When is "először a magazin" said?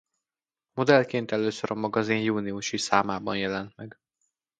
1.31-2.17